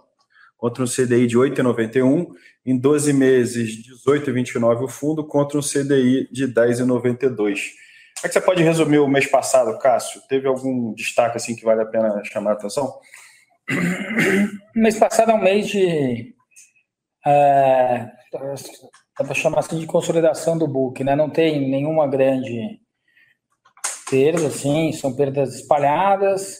contra 0.56 0.84
um 0.84 0.86
CDI 0.86 1.25
de 1.25 1.39
8,91. 1.39 2.27
Em 2.63 2.77
12 2.77 3.13
meses, 3.13 3.84
18,29 4.06 4.84
o 4.84 4.88
fundo 4.88 5.25
contra 5.25 5.58
um 5.58 5.62
CDI 5.62 6.30
de 6.32 6.48
10,92. 6.48 7.34
Como 7.34 7.56
é 8.25 8.27
que 8.27 8.34
você 8.34 8.42
pode 8.42 8.62
resumir 8.62 9.00
o 9.00 9.08
mês 9.08 9.25
passado, 9.25 9.75
Cássio? 9.80 10.22
Teve 10.30 10.48
algum 10.48 10.94
destaque 10.94 11.36
assim 11.36 11.56
que 11.56 11.65
vale 11.65 11.82
a 11.82 11.86
pena 11.86 12.24
chamar 12.25 12.51
a 12.51 12.53
atenção? 12.53 12.94
O 14.75 14.80
mês 14.80 15.00
passado 15.00 15.32
é 15.32 15.34
um 15.34 15.42
mês 15.42 15.68
de. 15.68 16.36
É, 17.25 18.12
dá 19.17 19.25
para 19.25 19.34
chamar 19.34 19.60
assim 19.60 19.79
de 19.79 19.86
consolidação 19.86 20.58
do 20.58 20.67
book, 20.67 21.03
né? 21.03 21.15
Não 21.15 21.29
tem 21.29 21.70
nenhuma 21.70 22.08
grande 22.08 22.79
perda, 24.10 24.48
assim, 24.48 24.91
são 24.91 25.15
perdas 25.15 25.55
espalhadas. 25.55 26.60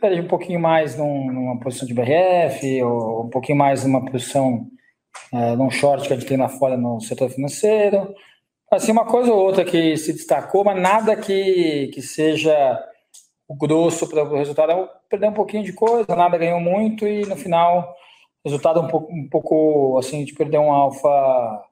Perde 0.00 0.20
um 0.20 0.28
pouquinho 0.28 0.60
mais 0.60 0.96
num, 0.96 1.32
numa 1.32 1.60
posição 1.60 1.86
de 1.86 1.94
BRF, 1.94 2.82
ou 2.82 3.24
um 3.26 3.30
pouquinho 3.30 3.58
mais 3.58 3.84
numa 3.84 4.04
posição 4.04 4.66
é, 5.32 5.56
num 5.56 5.70
short 5.70 6.06
que 6.06 6.12
a 6.12 6.16
gente 6.16 6.28
tem 6.28 6.36
lá 6.36 6.48
fora 6.48 6.76
no 6.76 7.00
setor 7.00 7.30
financeiro. 7.30 8.14
Assim, 8.70 8.92
uma 8.92 9.06
coisa 9.06 9.32
ou 9.32 9.38
outra 9.38 9.64
que 9.64 9.96
se 9.96 10.12
destacou, 10.12 10.64
mas 10.64 10.80
nada 10.80 11.16
que, 11.16 11.88
que 11.94 12.02
seja 12.02 12.82
o 13.48 13.54
grosso 13.54 14.08
para 14.08 14.24
o 14.24 14.36
resultado. 14.36 14.72
É 14.72 14.88
perder 15.08 15.28
um 15.28 15.34
pouquinho 15.34 15.62
de 15.62 15.72
coisa, 15.72 16.16
nada 16.16 16.38
ganhou 16.38 16.60
muito 16.60 17.06
e 17.06 17.24
no 17.26 17.36
final 17.36 17.94
resultado 18.44 18.80
um 18.80 18.88
pouco, 18.88 19.12
um 19.12 19.28
pouco 19.28 19.98
assim 19.98 20.24
de 20.24 20.34
perder 20.34 20.58
um 20.58 20.72
alfa 20.72 21.62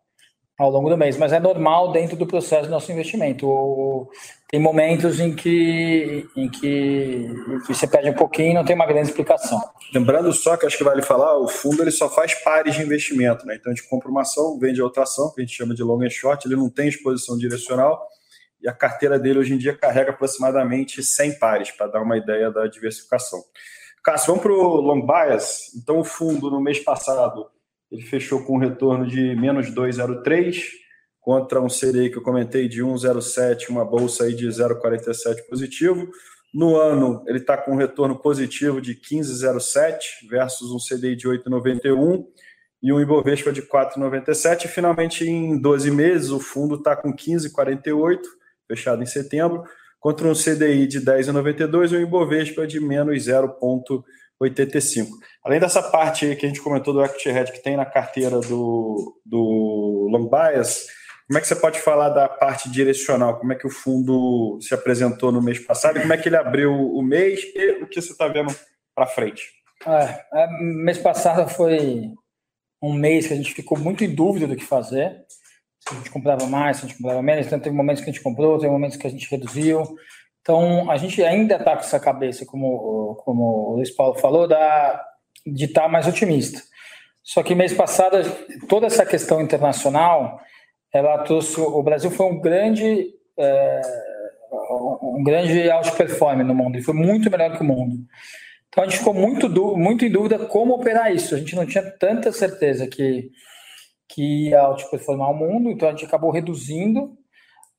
ao 0.62 0.70
longo 0.70 0.88
do 0.88 0.96
mês, 0.96 1.16
mas 1.16 1.32
é 1.32 1.40
normal 1.40 1.92
dentro 1.92 2.16
do 2.16 2.26
processo 2.26 2.64
do 2.64 2.70
nosso 2.70 2.90
investimento. 2.92 4.08
Tem 4.48 4.60
momentos 4.60 5.18
em 5.18 5.34
que, 5.34 6.26
em 6.36 6.48
que, 6.48 7.26
você 7.66 7.86
perde 7.86 8.10
um 8.10 8.14
pouquinho 8.14 8.50
e 8.50 8.54
não 8.54 8.64
tem 8.64 8.74
uma 8.74 8.86
grande 8.86 9.08
explicação. 9.08 9.60
Lembrando 9.94 10.32
só 10.32 10.56
que 10.56 10.66
acho 10.66 10.76
que 10.76 10.84
vale 10.84 11.02
falar, 11.02 11.38
o 11.38 11.48
fundo 11.48 11.82
ele 11.82 11.90
só 11.90 12.08
faz 12.08 12.34
pares 12.42 12.74
de 12.74 12.82
investimento, 12.82 13.46
né? 13.46 13.56
Então 13.56 13.72
a 13.72 13.74
gente 13.74 13.88
compra 13.88 14.10
uma 14.10 14.22
ação, 14.22 14.58
vende 14.58 14.82
outra 14.82 15.04
ação, 15.04 15.32
que 15.32 15.40
a 15.40 15.44
gente 15.44 15.56
chama 15.56 15.74
de 15.74 15.82
long 15.82 16.02
and 16.02 16.10
short, 16.10 16.46
ele 16.46 16.56
não 16.56 16.68
tem 16.68 16.88
exposição 16.88 17.36
direcional 17.38 18.06
e 18.62 18.68
a 18.68 18.72
carteira 18.72 19.18
dele 19.18 19.40
hoje 19.40 19.54
em 19.54 19.58
dia 19.58 19.76
carrega 19.76 20.10
aproximadamente 20.10 21.02
100 21.02 21.38
pares, 21.38 21.70
para 21.72 21.88
dar 21.88 22.02
uma 22.02 22.16
ideia 22.16 22.50
da 22.50 22.66
diversificação. 22.66 23.42
Cássio, 24.02 24.28
vamos 24.28 24.42
para 24.42 24.52
o 24.52 24.80
long 24.80 25.04
bias. 25.04 25.74
Então 25.76 25.98
o 25.98 26.04
fundo 26.04 26.50
no 26.50 26.60
mês 26.60 26.78
passado 26.78 27.48
ele 27.92 28.02
fechou 28.02 28.42
com 28.42 28.56
um 28.56 28.58
retorno 28.58 29.06
de 29.06 29.36
menos 29.36 29.70
2,03 29.70 30.62
contra 31.20 31.60
um 31.60 31.68
CDI 31.68 32.10
que 32.10 32.16
eu 32.16 32.22
comentei 32.22 32.66
de 32.66 32.82
1,07, 32.82 33.68
uma 33.68 33.84
bolsa 33.84 34.24
aí 34.24 34.34
de 34.34 34.48
0,47 34.48 35.46
positivo. 35.48 36.08
No 36.52 36.76
ano, 36.76 37.22
ele 37.26 37.38
está 37.38 37.56
com 37.56 37.72
um 37.72 37.76
retorno 37.76 38.18
positivo 38.18 38.80
de 38.80 38.94
15,07 38.94 39.98
versus 40.28 40.72
um 40.72 40.78
CDI 40.78 41.14
de 41.14 41.28
8,91 41.28 42.24
e 42.82 42.92
um 42.92 43.00
Ibovespa 43.00 43.52
de 43.52 43.62
4,97. 43.62 44.64
E 44.64 44.68
finalmente, 44.68 45.24
em 45.24 45.60
12 45.60 45.90
meses, 45.90 46.30
o 46.30 46.40
fundo 46.40 46.76
está 46.76 46.96
com 46.96 47.12
15,48, 47.12 48.18
fechado 48.66 49.02
em 49.02 49.06
setembro, 49.06 49.62
contra 50.00 50.26
um 50.26 50.34
CDI 50.34 50.86
de 50.86 51.00
10,92 51.00 51.92
e 51.92 51.96
um 51.98 52.00
Ibovespa 52.00 52.66
de 52.66 52.80
menos 52.80 53.26
0,47. 53.26 54.02
85. 54.40 55.10
Além 55.44 55.60
dessa 55.60 55.82
parte 55.82 56.36
que 56.36 56.46
a 56.46 56.48
gente 56.48 56.60
comentou 56.60 56.92
do 56.92 57.04
equity 57.04 57.28
hedge 57.28 57.52
que 57.52 57.62
tem 57.62 57.76
na 57.76 57.86
carteira 57.86 58.40
do, 58.40 59.20
do 59.24 60.08
long 60.10 60.28
bias, 60.28 60.86
como 61.26 61.38
é 61.38 61.40
que 61.40 61.48
você 61.48 61.56
pode 61.56 61.80
falar 61.80 62.10
da 62.10 62.28
parte 62.28 62.70
direcional? 62.70 63.38
Como 63.38 63.52
é 63.52 63.56
que 63.56 63.66
o 63.66 63.70
fundo 63.70 64.58
se 64.60 64.74
apresentou 64.74 65.32
no 65.32 65.42
mês 65.42 65.58
passado? 65.58 66.00
Como 66.00 66.12
é 66.12 66.18
que 66.18 66.28
ele 66.28 66.36
abriu 66.36 66.72
o 66.72 67.02
mês 67.02 67.40
e 67.54 67.82
o 67.82 67.86
que 67.86 68.00
você 68.00 68.12
está 68.12 68.28
vendo 68.28 68.54
para 68.94 69.06
frente? 69.06 69.42
É, 69.86 70.24
é, 70.34 70.46
mês 70.60 70.98
passado 70.98 71.48
foi 71.48 72.10
um 72.82 72.92
mês 72.92 73.26
que 73.26 73.32
a 73.32 73.36
gente 73.36 73.54
ficou 73.54 73.78
muito 73.78 74.04
em 74.04 74.14
dúvida 74.14 74.46
do 74.46 74.56
que 74.56 74.64
fazer. 74.64 75.24
Se 75.80 75.94
a 75.94 75.96
gente 75.96 76.10
comprava 76.10 76.46
mais, 76.46 76.76
se 76.76 76.84
a 76.84 76.88
gente 76.88 76.98
comprava 76.98 77.22
menos. 77.22 77.46
Então, 77.46 77.58
teve 77.58 77.74
momentos 77.74 78.02
que 78.02 78.10
a 78.10 78.12
gente 78.12 78.22
comprou, 78.22 78.58
teve 78.58 78.70
momentos 78.70 78.96
que 78.96 79.06
a 79.06 79.10
gente 79.10 79.30
reduziu. 79.30 79.82
Então, 80.42 80.90
a 80.90 80.96
gente 80.96 81.22
ainda 81.22 81.56
está 81.56 81.76
com 81.76 81.82
essa 81.82 81.98
cabeça, 81.98 82.44
como, 82.44 83.14
como 83.24 83.70
o 83.70 83.76
Luiz 83.76 83.90
Paulo 83.90 84.18
falou, 84.18 84.46
da, 84.46 85.02
de 85.46 85.64
estar 85.64 85.82
tá 85.82 85.88
mais 85.88 86.06
otimista. 86.06 86.60
Só 87.22 87.42
que 87.42 87.54
mês 87.54 87.72
passado, 87.72 88.18
toda 88.68 88.86
essa 88.86 89.06
questão 89.06 89.40
internacional, 89.40 90.40
ela 90.92 91.18
trouxe. 91.18 91.60
O 91.60 91.82
Brasil 91.82 92.10
foi 92.10 92.26
um 92.26 92.40
grande. 92.40 93.14
É, 93.38 93.80
um 95.02 95.22
grande 95.24 95.70
outperformer 95.70 96.44
no 96.44 96.54
mundo, 96.54 96.76
ele 96.76 96.84
foi 96.84 96.94
muito 96.94 97.30
melhor 97.30 97.56
que 97.56 97.62
o 97.62 97.66
mundo. 97.66 97.96
Então 98.68 98.84
a 98.84 98.86
gente 98.86 98.98
ficou 98.98 99.14
muito, 99.14 99.48
muito 99.76 100.04
em 100.04 100.10
dúvida 100.10 100.38
como 100.46 100.74
operar 100.74 101.14
isso. 101.14 101.34
A 101.34 101.38
gente 101.38 101.54
não 101.54 101.66
tinha 101.66 101.82
tanta 101.98 102.32
certeza 102.32 102.86
que, 102.86 103.30
que 104.08 104.48
ia 104.48 104.66
outperformar 104.66 105.30
o 105.30 105.36
mundo, 105.36 105.70
então 105.70 105.88
a 105.88 105.92
gente 105.92 106.04
acabou 106.04 106.30
reduzindo. 106.30 107.16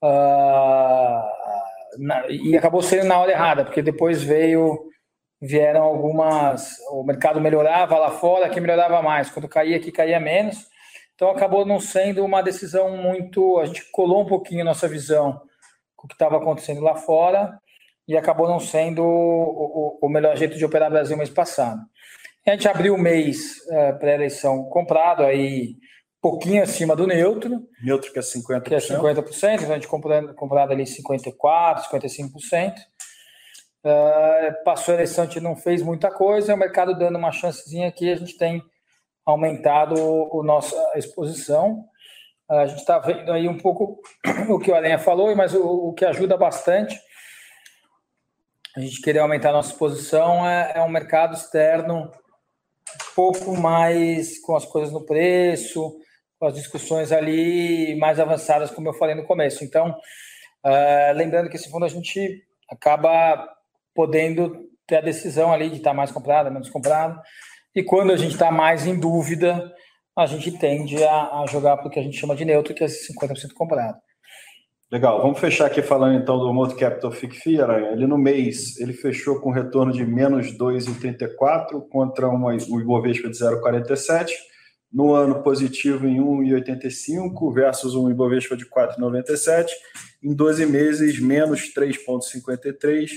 Uh, 0.03 1.23
na, 1.97 2.27
e 2.29 2.57
acabou 2.57 2.81
sendo 2.81 3.05
na 3.05 3.19
hora 3.19 3.31
errada, 3.31 3.65
porque 3.65 3.81
depois 3.81 4.21
veio 4.21 4.91
vieram 5.41 5.83
algumas, 5.83 6.77
o 6.89 7.03
mercado 7.03 7.41
melhorava 7.41 7.99
lá 7.99 8.11
fora, 8.11 8.45
aqui 8.45 8.61
melhorava 8.61 9.01
mais, 9.01 9.29
quando 9.29 9.49
caía 9.49 9.75
aqui 9.75 9.91
caía 9.91 10.17
menos. 10.17 10.67
Então 11.15 11.29
acabou 11.29 11.65
não 11.65 11.81
sendo 11.81 12.23
uma 12.23 12.41
decisão 12.41 12.95
muito, 12.95 13.59
a 13.59 13.65
gente 13.65 13.83
colou 13.91 14.21
um 14.21 14.25
pouquinho 14.25 14.61
a 14.61 14.65
nossa 14.65 14.87
visão 14.87 15.41
com 15.97 16.05
o 16.05 16.07
que 16.07 16.15
estava 16.15 16.37
acontecendo 16.37 16.79
lá 16.79 16.95
fora 16.95 17.59
e 18.07 18.15
acabou 18.17 18.47
não 18.47 18.59
sendo 18.59 19.03
o, 19.03 19.99
o, 20.01 20.07
o 20.07 20.09
melhor 20.09 20.35
jeito 20.37 20.57
de 20.57 20.63
operar 20.63 20.89
Brasil 20.89 21.17
mês 21.17 21.29
passado. 21.29 21.81
A 22.47 22.51
gente 22.51 22.67
abriu 22.67 22.95
o 22.95 22.99
mês 22.99 23.55
é, 23.69 23.93
pré-eleição 23.93 24.63
comprado, 24.65 25.23
aí 25.23 25.75
pouquinho 26.23 26.63
acima 26.63 26.95
do 26.95 27.05
neutro. 27.05 27.67
Neutro 27.83 28.13
que 28.13 28.17
é 28.17 28.21
50%. 28.21 28.63
Que 28.63 28.73
é 28.73 28.77
50%, 28.77 29.55
então 29.55 29.71
a 29.71 29.73
gente 29.75 29.89
comprando, 29.89 30.33
comprado 30.33 30.71
ali 30.71 30.85
54%, 30.85 31.83
55%. 31.91 32.73
Uh, 33.85 34.63
passou 34.63 34.93
a 34.93 34.95
eleição, 34.95 35.25
a 35.25 35.27
gente 35.27 35.41
não 35.41 35.57
fez 35.57 35.81
muita 35.81 36.09
coisa, 36.09 36.53
o 36.53 36.57
mercado 36.57 36.97
dando 36.97 37.17
uma 37.17 37.33
chancezinha 37.33 37.89
aqui, 37.89 38.09
a 38.09 38.15
gente 38.15 38.37
tem 38.37 38.63
aumentado 39.25 39.99
o, 39.99 40.39
o 40.39 40.43
nossa 40.43 40.73
exposição. 40.95 41.83
Uh, 42.49 42.53
a 42.53 42.65
gente 42.67 42.79
está 42.79 42.97
vendo 42.99 43.29
aí 43.29 43.45
um 43.49 43.57
pouco 43.57 43.99
o 44.47 44.57
que 44.57 44.71
o 44.71 44.75
Aranha 44.75 44.97
falou, 44.97 45.35
mas 45.35 45.53
o, 45.53 45.89
o, 45.89 45.93
que 45.93 46.05
ajuda 46.05 46.37
bastante 46.37 46.97
a 48.77 48.79
gente 48.79 49.01
querer 49.01 49.19
aumentar 49.19 49.49
a 49.49 49.53
nossa 49.53 49.71
exposição 49.71 50.47
é, 50.47 50.71
é 50.75 50.81
um 50.81 50.89
mercado 50.89 51.35
externo 51.35 52.05
um 52.05 53.15
pouco 53.15 53.55
mais 53.55 54.39
com 54.39 54.55
as 54.55 54.65
coisas 54.65 54.91
no 54.91 55.05
preço, 55.05 55.93
as 56.45 56.55
discussões 56.55 57.11
ali 57.11 57.95
mais 57.95 58.19
avançadas, 58.19 58.71
como 58.71 58.89
eu 58.89 58.93
falei 58.93 59.15
no 59.15 59.25
começo. 59.25 59.63
Então, 59.63 59.89
uh, 60.65 61.13
lembrando 61.15 61.49
que 61.49 61.55
esse 61.55 61.69
fundo 61.69 61.85
a 61.85 61.89
gente 61.89 62.43
acaba 62.69 63.47
podendo 63.93 64.69
ter 64.87 64.97
a 64.97 65.01
decisão 65.01 65.51
ali 65.51 65.69
de 65.69 65.77
estar 65.77 65.93
mais 65.93 66.11
comprado, 66.11 66.51
menos 66.51 66.69
comprado. 66.69 67.19
E 67.75 67.83
quando 67.83 68.11
a 68.11 68.17
gente 68.17 68.33
está 68.33 68.51
mais 68.51 68.85
em 68.85 68.99
dúvida, 68.99 69.71
a 70.15 70.25
gente 70.25 70.51
tende 70.57 71.03
a, 71.03 71.41
a 71.41 71.45
jogar 71.49 71.77
para 71.77 71.87
o 71.87 71.89
que 71.89 71.99
a 71.99 72.03
gente 72.03 72.17
chama 72.17 72.35
de 72.35 72.45
neutro, 72.45 72.73
que 72.73 72.83
é 72.83 72.87
50% 72.87 73.53
comprado. 73.53 73.97
Legal, 74.91 75.19
vamos 75.19 75.39
fechar 75.39 75.65
aqui 75.65 75.81
falando 75.81 76.21
então 76.21 76.37
do 76.37 76.53
Moto 76.53 76.75
Capital 76.75 77.11
FIC 77.11 77.59
Aranha. 77.59 77.93
Ele 77.93 78.05
no 78.05 78.17
mês, 78.17 78.79
ele 78.79 78.93
fechou 78.93 79.39
com 79.41 79.49
retorno 79.49 79.91
de 79.91 80.05
menos 80.05 80.55
2,34 80.55 81.87
contra 81.89 82.29
uma, 82.29 82.51
um 82.51 82.79
Ibovespa 82.79 83.27
de 83.27 83.35
0,47 83.35 84.29
no 84.93 85.15
ano 85.15 85.41
positivo 85.41 86.07
em 86.07 86.19
1,85 86.19 87.51
versus 87.51 87.95
um 87.95 88.11
Ibovespa 88.11 88.55
de 88.55 88.65
4,97, 88.65 89.71
em 90.21 90.33
12 90.33 90.65
meses 90.67 91.19
menos 91.19 91.73
3,53 91.73 93.09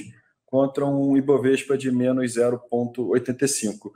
contra 0.47 0.87
um 0.87 1.17
Ibovespa 1.17 1.77
de 1.77 1.93
menos 1.93 2.35
0,85. 2.35 3.87
O 3.87 3.93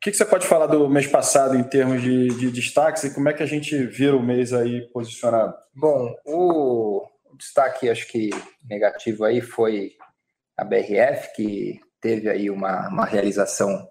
que, 0.00 0.12
você 0.12 0.24
pode 0.24 0.46
falar 0.46 0.66
do 0.66 0.88
mês 0.88 1.06
passado 1.06 1.54
em 1.54 1.62
termos 1.62 2.02
de, 2.02 2.28
de 2.28 2.50
destaques 2.50 3.04
e 3.04 3.14
como 3.14 3.28
é 3.28 3.32
que 3.32 3.42
a 3.42 3.46
gente 3.46 3.86
vira 3.86 4.16
o 4.16 4.22
mês 4.22 4.52
aí 4.52 4.80
posicionado? 4.88 5.54
Bom, 5.74 6.12
o 6.24 7.06
destaque 7.38 7.88
acho 7.88 8.08
que 8.08 8.30
negativo 8.68 9.24
aí 9.24 9.40
foi 9.40 9.92
a 10.56 10.64
BRF, 10.64 11.34
que 11.36 11.80
teve 12.00 12.28
aí 12.28 12.50
uma, 12.50 12.88
uma 12.88 13.04
realização 13.04 13.88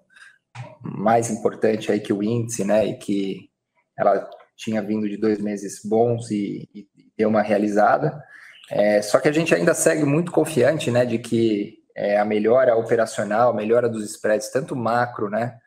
mais 0.82 1.30
importante 1.30 1.90
aí 1.90 2.00
que 2.00 2.12
o 2.12 2.22
índice, 2.22 2.64
né? 2.64 2.86
E 2.86 2.98
que 2.98 3.50
ela 3.98 4.28
tinha 4.56 4.82
vindo 4.82 5.08
de 5.08 5.16
dois 5.16 5.40
meses 5.40 5.80
bons 5.84 6.30
e, 6.30 6.68
e 6.74 6.86
deu 7.16 7.28
uma 7.28 7.42
realizada. 7.42 8.22
É, 8.70 9.02
só 9.02 9.18
que 9.18 9.28
a 9.28 9.32
gente 9.32 9.54
ainda 9.54 9.74
segue 9.74 10.04
muito 10.04 10.32
confiante, 10.32 10.90
né, 10.90 11.04
de 11.04 11.18
que 11.18 11.78
é, 11.96 12.18
a 12.18 12.24
melhora 12.24 12.76
operacional, 12.76 13.50
a 13.50 13.54
melhora 13.54 13.88
dos 13.88 14.04
spreads, 14.04 14.50
tanto 14.50 14.74
macro, 14.76 15.28
né, 15.28 15.58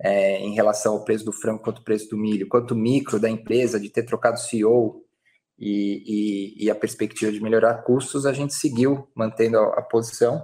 é, 0.00 0.38
em 0.38 0.54
relação 0.54 0.92
ao 0.92 1.04
preço 1.04 1.24
do 1.24 1.32
frango 1.32 1.62
quanto 1.62 1.82
preço 1.82 2.08
do 2.10 2.16
milho, 2.16 2.48
quanto 2.48 2.74
micro 2.74 3.18
da 3.18 3.28
empresa, 3.28 3.80
de 3.80 3.88
ter 3.88 4.04
trocado 4.04 4.38
CEO 4.38 5.02
e, 5.58 6.54
e, 6.58 6.64
e, 6.64 6.70
a 6.70 6.74
perspectiva 6.74 7.32
de 7.32 7.40
melhorar 7.40 7.82
custos, 7.82 8.26
a 8.26 8.32
gente 8.32 8.54
seguiu 8.54 9.08
mantendo 9.14 9.58
a, 9.58 9.78
a 9.78 9.82
posição, 9.82 10.42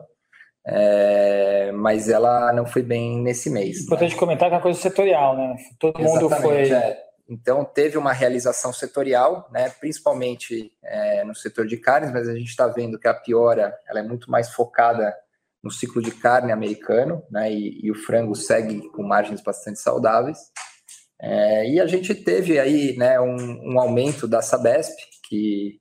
é, 0.73 1.73
mas 1.73 2.09
ela 2.09 2.53
não 2.53 2.65
foi 2.65 2.83
bem 2.83 3.21
nesse 3.21 3.51
mês. 3.51 3.83
Importante 3.83 4.13
né? 4.13 4.19
comentar 4.19 4.49
que 4.49 4.55
é 4.55 4.57
uma 4.57 4.63
coisa 4.63 4.81
setorial, 4.81 5.37
né? 5.37 5.57
Todo 5.81 6.01
Exatamente, 6.01 6.23
mundo 6.23 6.43
foi. 6.43 6.71
É. 6.71 7.11
Então, 7.29 7.65
teve 7.65 7.99
uma 7.99 8.13
realização 8.13 8.73
setorial, 8.73 9.49
né, 9.53 9.69
principalmente 9.69 10.73
é, 10.83 11.25
no 11.25 11.35
setor 11.35 11.67
de 11.67 11.77
carnes, 11.77 12.13
mas 12.13 12.29
a 12.29 12.35
gente 12.35 12.49
está 12.49 12.67
vendo 12.67 12.99
que 12.99 13.07
a 13.07 13.15
piora 13.15 13.73
ela 13.89 14.01
é 14.01 14.03
muito 14.03 14.29
mais 14.31 14.51
focada 14.51 15.15
no 15.63 15.71
ciclo 15.71 16.03
de 16.03 16.11
carne 16.11 16.51
americano, 16.51 17.23
né, 17.31 17.53
e, 17.53 17.81
e 17.85 17.91
o 17.91 17.95
frango 17.95 18.35
segue 18.35 18.89
com 18.91 19.05
margens 19.05 19.41
bastante 19.41 19.79
saudáveis. 19.79 20.39
É, 21.21 21.69
e 21.69 21.81
a 21.81 21.87
gente 21.87 22.15
teve 22.15 22.59
aí 22.59 22.97
né, 22.97 23.21
um, 23.21 23.75
um 23.75 23.81
aumento 23.81 24.27
da 24.27 24.43
Sabesp, 24.43 24.97
que 25.29 25.81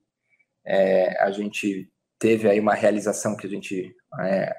é, 0.65 1.19
a 1.23 1.31
gente 1.31 1.91
teve 2.19 2.47
aí 2.47 2.59
uma 2.59 2.75
realização 2.75 3.35
que 3.35 3.47
a 3.47 3.49
gente 3.49 3.91
é, 4.21 4.55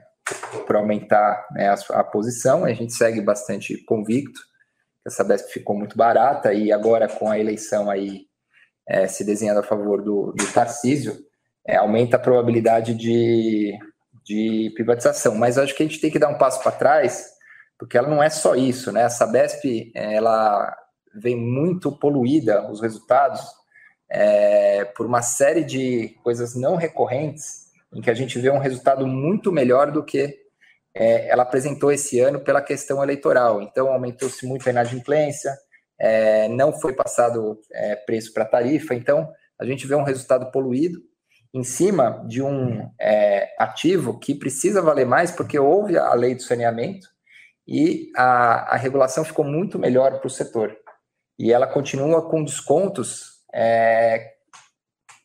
para 0.67 0.79
aumentar 0.79 1.47
né, 1.53 1.69
a, 1.69 2.01
a, 2.01 2.05
posição, 2.05 2.65
a 2.65 2.73
gente 2.73 2.93
segue 2.93 3.21
bastante 3.21 3.77
convicto, 3.85 4.41
que 5.03 5.09
a 5.09 5.11
Sabesp 5.11 5.53
ficou 5.53 5.77
muito 5.77 5.97
barata 5.97 6.53
e 6.53 6.73
agora 6.73 7.09
com 7.09 7.31
a 7.31 7.39
eleição 7.39 7.91
aí 7.91 8.27
é, 8.89 9.07
se 9.07 9.25
desenhando 9.25 9.61
a 9.61 9.65
favor 9.65 10.03
do, 10.03 10.33
do 10.33 10.53
Tarcísio, 10.53 11.17
é, 11.67 11.77
aumenta 11.77 12.17
a 12.17 12.21
probabilidade 12.21 12.95
de, 12.95 13.77
de 14.25 14.73
privatização. 14.75 15.35
Mas 15.35 15.59
acho 15.59 15.75
que 15.75 15.83
a 15.83 15.87
gente 15.87 16.01
tem 16.01 16.11
que 16.11 16.19
dar 16.19 16.29
um 16.29 16.39
passo 16.39 16.63
para 16.63 16.73
trás 16.73 17.31
porque 17.81 17.97
ela 17.97 18.09
não 18.09 18.23
é 18.23 18.29
só 18.29 18.55
isso, 18.55 18.93
né? 18.93 19.05
A 19.05 19.09
Sabesp, 19.09 19.91
ela 19.95 20.77
vem 21.15 21.35
muito 21.35 21.91
poluída, 21.91 22.71
os 22.71 22.83
resultados, 22.83 23.41
é, 24.11 24.85
por 24.85 25.07
uma 25.07 25.23
série 25.23 25.65
de 25.65 26.11
coisas 26.23 26.55
não 26.55 26.77
recorrentes, 26.77 27.70
em 27.93 28.01
que 28.01 28.11
a 28.11 28.15
gente 28.15 28.39
vê 28.39 28.51
um 28.51 28.59
resultado 28.59 29.07
muito 29.07 29.51
melhor 29.51 29.91
do 29.91 30.05
que 30.05 30.37
é, 30.95 31.29
ela 31.29 31.43
apresentou 31.43 31.93
esse 31.93 32.21
ano 32.21 32.41
pela 32.41 32.63
questão 32.63 33.03
eleitoral. 33.03 33.63
Então, 33.63 33.89
aumentou-se 33.93 34.45
muito 34.47 34.67
a 34.69 34.73
inadimplência, 34.73 35.57
é, 35.99 36.49
não 36.49 36.73
foi 36.73 36.95
passado 36.95 37.61
é, 37.73 37.97
preço 37.97 38.33
para 38.33 38.45
tarifa, 38.45 38.95
então 38.95 39.31
a 39.59 39.65
gente 39.65 39.87
vê 39.87 39.95
um 39.95 40.03
resultado 40.03 40.51
poluído 40.51 40.99
em 41.53 41.65
cima 41.65 42.25
de 42.27 42.43
um 42.43 42.89
é, 43.01 43.55
ativo 43.59 44.19
que 44.19 44.35
precisa 44.35 44.81
valer 44.81 45.05
mais 45.05 45.31
porque 45.31 45.59
houve 45.59 45.99
a 45.99 46.15
lei 46.15 46.35
do 46.35 46.43
saneamento, 46.43 47.09
e 47.71 48.11
a, 48.17 48.75
a 48.75 48.77
regulação 48.77 49.25
ficou 49.25 49.45
muito 49.45 49.79
melhor 49.79 50.19
para 50.19 50.27
o 50.27 50.31
setor. 50.31 50.77
E 51.39 51.53
ela 51.53 51.69
continua 51.69 52.29
com 52.29 52.43
descontos 52.43 53.41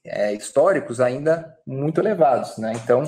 é, 0.05 0.33
históricos 0.33 1.01
ainda 1.01 1.53
muito 1.65 2.00
elevados. 2.00 2.57
Né? 2.57 2.74
Então, 2.75 3.03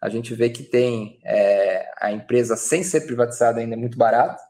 a 0.00 0.08
gente 0.08 0.34
vê 0.34 0.50
que 0.50 0.62
tem 0.62 1.18
é, 1.24 1.88
a 2.00 2.12
empresa 2.12 2.56
sem 2.56 2.82
ser 2.82 3.02
privatizada 3.02 3.60
ainda 3.60 3.76
muito 3.76 3.96
barata, 3.96 4.40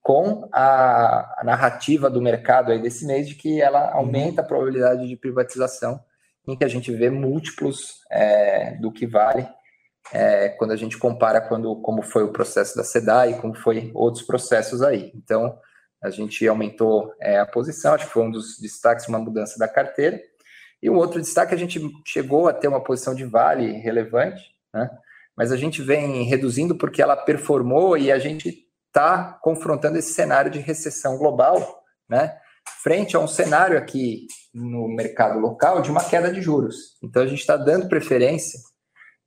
com 0.00 0.48
a, 0.52 1.40
a, 1.40 1.44
narrativa 1.44 2.08
do 2.08 2.22
mercado 2.22 2.72
aí 2.72 2.80
desse 2.80 3.04
mês 3.04 3.28
de 3.28 3.34
que 3.34 3.60
ela 3.60 3.90
aumenta 3.92 4.40
a 4.40 4.44
probabilidade 4.44 5.06
de 5.06 5.16
privatização, 5.16 6.00
em 6.46 6.56
que 6.56 6.64
a 6.64 6.68
gente 6.68 6.90
vê 6.92 7.10
múltiplos 7.10 8.00
é, 8.10 8.76
do 8.76 8.90
que 8.90 9.06
vale 9.06 9.46
é, 10.12 10.48
quando 10.50 10.72
a 10.72 10.76
gente 10.76 10.96
compara 10.96 11.40
quando, 11.40 11.76
como 11.82 12.02
foi 12.02 12.22
o 12.22 12.32
processo 12.32 12.76
da 12.76 12.84
SEDAI, 12.84 13.40
como 13.40 13.54
foi 13.54 13.90
outros 13.94 14.24
processos 14.24 14.82
aí. 14.82 15.12
Então, 15.14 15.58
a 16.02 16.10
gente 16.10 16.46
aumentou 16.46 17.12
é, 17.20 17.38
a 17.38 17.46
posição, 17.46 17.94
acho 17.94 18.06
que 18.06 18.12
foi 18.12 18.22
um 18.22 18.30
dos 18.30 18.58
destaques, 18.58 19.08
uma 19.08 19.18
mudança 19.18 19.58
da 19.58 19.68
carteira. 19.68 20.20
E 20.82 20.88
um 20.88 20.96
outro 20.96 21.20
destaque, 21.20 21.54
a 21.54 21.58
gente 21.58 21.80
chegou 22.04 22.48
a 22.48 22.52
ter 22.52 22.68
uma 22.68 22.82
posição 22.82 23.14
de 23.14 23.24
vale 23.24 23.72
relevante, 23.72 24.42
né? 24.72 24.88
mas 25.36 25.52
a 25.52 25.56
gente 25.56 25.82
vem 25.82 26.24
reduzindo 26.24 26.76
porque 26.76 27.02
ela 27.02 27.16
performou 27.16 27.96
e 27.96 28.12
a 28.12 28.18
gente 28.18 28.66
está 28.86 29.38
confrontando 29.42 29.98
esse 29.98 30.12
cenário 30.12 30.50
de 30.50 30.58
recessão 30.58 31.16
global, 31.16 31.82
né? 32.08 32.36
frente 32.82 33.16
a 33.16 33.20
um 33.20 33.28
cenário 33.28 33.78
aqui 33.78 34.26
no 34.54 34.88
mercado 34.88 35.38
local 35.38 35.82
de 35.82 35.90
uma 35.90 36.04
queda 36.04 36.32
de 36.32 36.40
juros. 36.40 36.96
Então, 37.02 37.22
a 37.22 37.26
gente 37.26 37.40
está 37.40 37.56
dando 37.56 37.88
preferência 37.88 38.58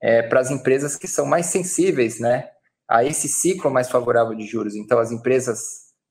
é, 0.01 0.21
para 0.21 0.39
as 0.39 0.49
empresas 0.49 0.95
que 0.95 1.07
são 1.07 1.25
mais 1.25 1.47
sensíveis 1.47 2.19
né, 2.19 2.49
a 2.89 3.03
esse 3.03 3.27
ciclo 3.27 3.71
mais 3.71 3.89
favorável 3.89 4.35
de 4.35 4.45
juros. 4.45 4.75
Então, 4.75 4.99
as 4.99 5.11
empresas 5.11 5.59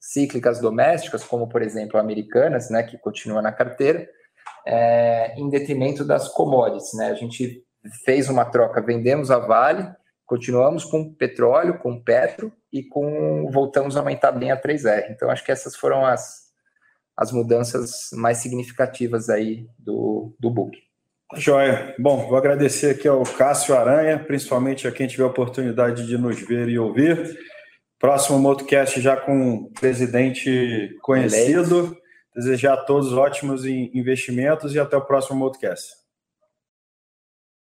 cíclicas 0.01 0.61
domésticas, 0.61 1.25
como 1.25 1.49
por 1.49 1.63
exemplo 1.63 1.99
americanas, 1.99 2.71
né, 2.71 2.83
que 2.83 2.97
continua 2.99 3.43
na 3.43 3.53
carteira, 3.53 4.09
é, 4.67 5.35
em 5.37 5.49
detrimento 5.49 6.05
das 6.05 6.29
commodities. 6.29 6.93
Né? 6.95 7.09
A 7.09 7.15
gente 7.15 7.63
fez 8.05 8.29
uma 8.29 8.45
troca, 8.45 8.81
vendemos 8.81 9.31
a 9.31 9.39
Vale, 9.39 9.89
continuamos 10.27 10.85
com 10.85 11.13
petróleo, 11.13 11.79
com 11.79 12.01
petro 12.01 12.53
e 12.73 12.83
com 12.83 13.51
voltamos 13.51 13.97
a 13.97 14.01
aumentar 14.01 14.33
bem 14.33 14.51
a 14.51 14.61
3R. 14.61 15.11
Então, 15.11 15.31
acho 15.31 15.45
que 15.45 15.53
essas 15.53 15.75
foram 15.75 16.05
as, 16.05 16.51
as 17.17 17.33
mudanças 17.33 18.11
mais 18.13 18.39
significativas 18.39 19.29
aí 19.29 19.67
do, 19.79 20.35
do 20.39 20.51
book. 20.51 20.79
Joia. 21.37 21.95
Bom, 21.99 22.29
vou 22.29 22.37
agradecer 22.37 22.91
aqui 22.91 23.07
ao 23.07 23.23
Cássio 23.23 23.77
Aranha, 23.77 24.19
principalmente 24.19 24.89
a 24.89 24.93
quem 24.93 25.07
tiver 25.07 25.23
a 25.23 25.29
oportunidade 25.29 26.07
de 26.07 26.19
nos 26.19 26.41
ver 26.41 26.69
e 26.69 26.79
ouvir. 26.79 27.39
Próximo 27.99 28.39
Motocast 28.39 29.01
já 29.01 29.17
com 29.17 29.33
um 29.33 29.73
presidente 29.73 30.97
conhecido. 31.03 31.97
Desejar 32.35 32.75
a 32.75 32.83
todos 32.85 33.13
ótimos 33.13 33.65
investimentos 33.65 34.75
e 34.75 34.79
até 34.79 34.97
o 34.97 35.05
próximo 35.05 35.39
Motocast. 35.39 36.00